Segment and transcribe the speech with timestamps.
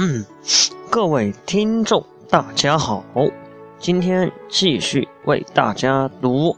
[0.00, 0.24] 嗯，
[0.88, 3.02] 各位听众，大家好，
[3.80, 6.50] 今天继续为大家读《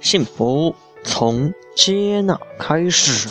[0.00, 3.26] 幸福从接纳开始》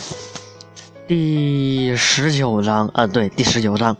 [1.06, 2.88] 第十九章。
[2.88, 3.96] 啊，对，第十九章，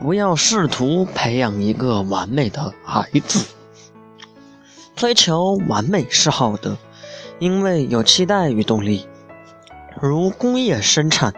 [0.00, 3.44] 不要试图培养一个完美的孩子，
[4.96, 6.78] 追求完美是好的，
[7.38, 9.06] 因为有期待与动力，
[10.00, 11.34] 如工业生产。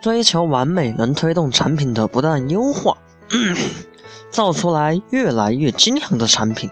[0.00, 2.96] 追求完美能推动产品的不断优化，
[4.30, 6.70] 造出来越来越精良的产品。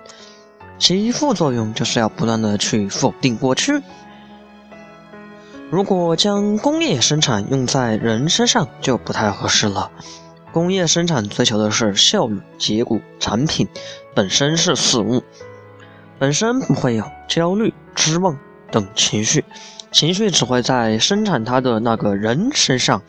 [0.78, 3.82] 其副作用就是要不断的去否定过去。
[5.70, 9.90] 如果将工业生产用在人身上就不太合适了。
[10.52, 13.68] 工业生产追求的是效率，结果产品
[14.14, 15.22] 本身是死物，
[16.18, 18.38] 本身不会有焦虑、失望
[18.70, 19.44] 等情绪。
[19.92, 23.02] 情绪只会在生产它的那个人身上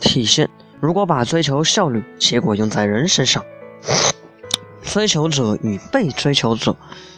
[0.00, 0.48] 体现。
[0.80, 3.42] 如果把追求效率结果用在人身上，
[4.82, 6.76] 追求者与被追求者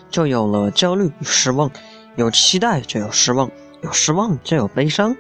[0.09, 1.71] 就有了焦虑与失望，
[2.17, 3.51] 有期待就有失望，
[3.83, 5.17] 有失望就有悲伤，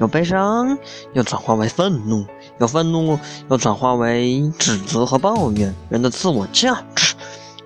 [0.00, 0.78] 有悲伤
[1.12, 2.24] 又转化为愤怒，
[2.58, 3.18] 有愤怒
[3.50, 7.14] 又转化为指责和抱怨，人的自我价值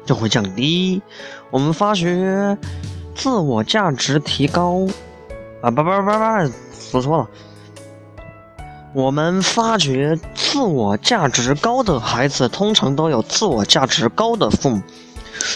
[0.04, 1.00] 就会降低。
[1.50, 2.58] 我们发觉
[3.14, 4.86] 自我价值提高。
[5.60, 6.52] 啊不不不不，
[6.90, 7.28] 说错了。
[8.92, 14.80] 我们发觉自我价值高的孩子，通常都有自我价值高的父母；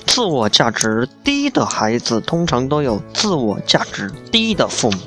[0.06, 4.98] 自我价值低的孩子，通常都有自我价值低的父母。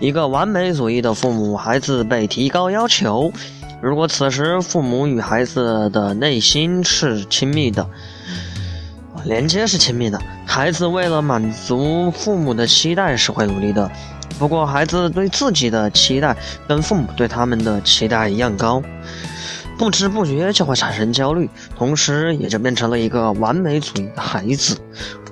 [0.00, 3.30] 一个完美主义的父母，孩子被提高要求。
[3.80, 7.86] 如果此时父母与孩子的内心是亲密的，
[9.24, 13.90] 连接是亲密的，孩子为了满足父母的期待是会努力的。
[14.38, 16.36] 不过，孩子对自己的期待
[16.66, 18.82] 跟父母对他们的期待一样高，
[19.78, 24.76] 不知不觉就会产生焦虑，同时也就变成了一个完美主义的孩子。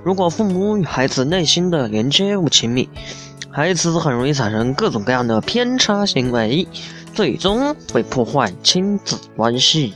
[0.04, 2.88] 如果父母与孩子内心的连接不亲密，
[3.50, 6.66] 孩子很容易产生各种各样的偏差行为，
[7.12, 9.94] 最终会破坏亲子关系。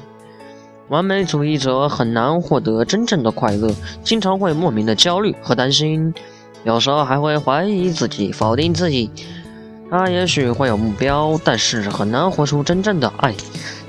[0.88, 3.74] 完美主义者很难获得真正的快乐，
[4.04, 6.14] 经常会莫名的焦虑和担心。
[6.62, 9.10] 有时候还会怀疑自己，否定自己。
[9.90, 13.34] 他也许会有目标，但是很难活出真正的爱。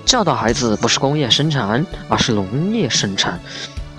[0.06, 3.40] 教导孩子不是工业生产，而是农业生产。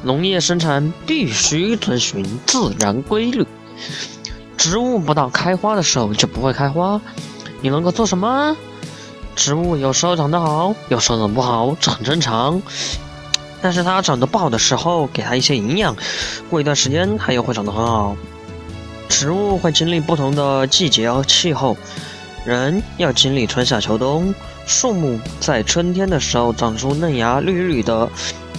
[0.03, 3.47] 农业生产必须遵循自然规律。
[4.57, 7.01] 植物不到开花的时候就不会开花。
[7.61, 8.57] 你能够做什么？
[9.39, 12.61] 植物有时候长得好，有时候长得不好，这很正常。
[13.63, 15.97] 但是它长得不好的时候，给它一些营养，
[16.51, 18.17] 过一段时间它又会长得很好。
[19.09, 21.77] 植物会经历不同的季节和气候，
[22.45, 24.35] 人要经历春夏秋冬。
[24.67, 28.11] 树木在春天的时候长出嫩芽，绿绿的，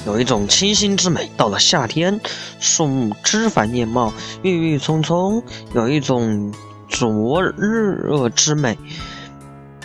[0.06, 2.18] 有一种清新之美；到了夏天，
[2.62, 4.14] 树木枝繁叶茂，
[4.44, 6.54] 郁郁葱葱，有一种
[6.88, 8.76] 灼热之美；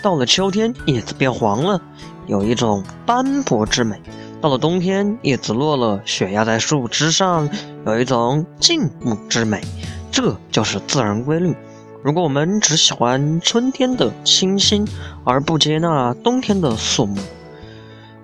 [0.04, 1.80] 到了秋天，叶子变黄了，
[2.26, 3.96] 有一种斑驳之美；
[4.38, 7.48] 到了冬天，叶子落了，雪压在树枝上，
[7.86, 9.62] 有一种静穆之美。
[10.12, 11.56] 这就是自然规律。
[12.02, 14.86] 如果我们只喜欢春天的清新，
[15.24, 17.18] 而不接纳冬天的肃穆，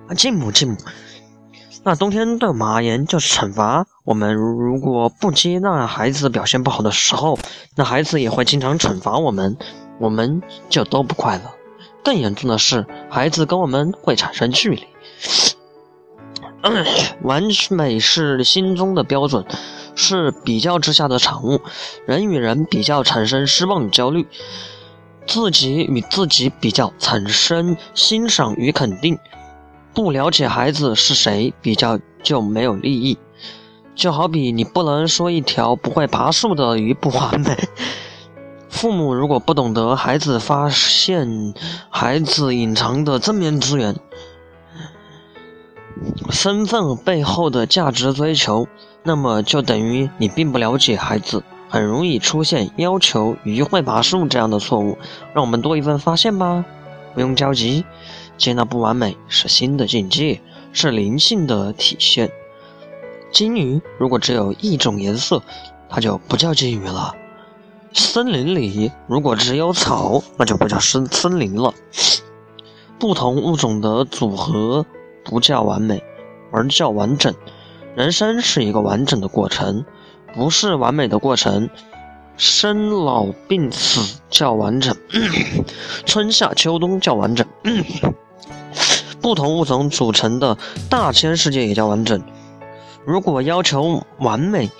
[0.06, 0.76] 啊，静穆静穆，
[1.82, 3.86] 那冬天对我们而言就是惩罚。
[4.04, 7.38] 我们如果不接纳孩子表现不好的时候，
[7.74, 9.56] 那孩子也会经常惩罚我们，
[9.98, 11.59] 我们就都不快乐。
[12.04, 14.86] 更严重的是，孩子跟我们会产生距离。
[17.22, 19.44] 完美是心中的标准。
[19.96, 21.60] 是比较之下的产物，
[22.06, 24.26] 人与人比较产生失望与焦虑，
[25.26, 29.18] 自己与自己比较产生欣赏与肯定。
[29.92, 33.18] 不了解孩子是谁，比较就没有利益。
[33.94, 37.54] 就好比你不能说一条不会爬树的鱼不完美。
[38.70, 41.52] 父母如果不懂得孩子发现
[41.90, 43.94] 孩子隐藏的正面资源，
[46.30, 48.66] 身份背后的价值追求。
[49.02, 54.96] 那么就等于你并不了解孩子，很容易出现要求鱼会爬树这样的错误。
[55.34, 56.64] 让我们多一份发现吧，
[57.14, 57.84] 不用焦急。
[58.38, 60.40] 接纳不完美是新的境界，
[60.72, 62.30] 是灵性的体现。
[63.32, 65.42] 金鱼如果只有一种颜色，
[65.88, 67.14] 它就不叫金鱼了。
[67.92, 71.74] 森林里如果只有草，那就不叫森森林了。
[72.98, 74.84] 不同物种的组合
[75.24, 76.02] 不叫完美，
[76.52, 77.34] 而叫完整。
[77.96, 79.84] 人生是一个完整的过程，
[80.34, 81.68] 不是完美的过程。
[82.36, 84.96] 生老病死叫完整，
[86.06, 87.46] 春夏秋冬叫完整，
[89.20, 90.56] 不同物种组成的
[90.88, 92.22] 大千世界也叫完整。
[93.04, 94.70] 如果要求完美，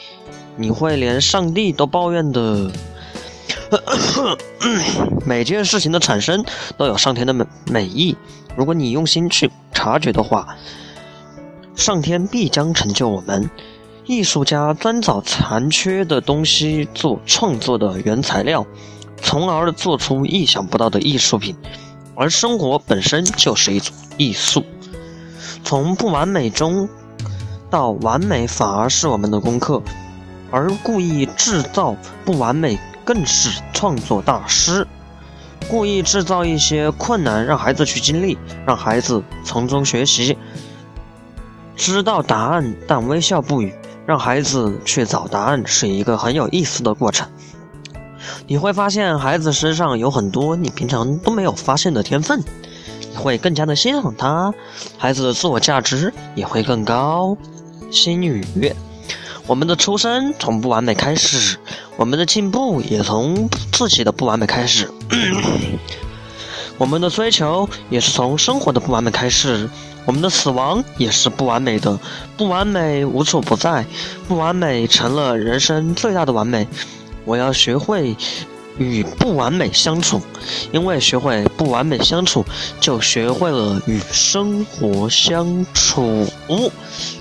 [0.57, 2.71] 你会连上帝都抱怨的。
[5.27, 6.45] 每件事情的产生
[6.77, 8.17] 都有上天的美美意，
[8.57, 10.57] 如果你用心去察觉的话，
[11.77, 13.49] 上天必将成就我们。
[14.07, 18.67] 艺术家专找残缺的东西做创作的原材料，
[19.23, 21.57] 从而做出意想不到的艺术品。
[22.17, 24.65] 而生活本身就是一种艺术，
[25.63, 26.89] 从不完美中
[27.71, 29.81] 到完美，反而是我们的功课。
[30.51, 31.95] 而故意制造
[32.25, 32.77] 不完美。
[33.13, 34.87] 更是创作大师，
[35.69, 40.39] 故意制造一些困难让孩子去经历，让孩子从中学习，
[41.75, 43.75] 知道答案但微笑不语，
[44.07, 47.29] 让孩子去找答案是一个很有意思的过程。
[48.47, 52.41] 你会发现孩子身上有很多你平常都没有发现的天分，
[53.11, 54.55] 你会更加的欣赏他，
[54.97, 57.37] 孩子的自我价值也会更高。
[57.91, 58.45] 心语。
[59.51, 61.59] 我们的出生从不完美开始，
[61.97, 64.89] 我们的进步也从自己的不完美开始。
[66.79, 69.69] 我们的追求也是从生活的不完美开始，
[70.07, 71.99] 我们的死亡也是不完美的。
[72.37, 73.85] 不完美无处不在，
[74.29, 76.69] 不完美成了人生最大的完美。
[77.25, 78.17] 我要学会
[78.79, 80.23] 与不完美相处，
[80.71, 82.45] 因为学会不完美相处，
[82.79, 86.31] 就学会了与生活相处。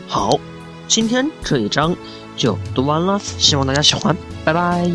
[0.07, 0.39] 好，
[0.87, 1.95] 今天这一章。
[2.39, 4.89] 就读完了，希望大家喜欢，拜拜。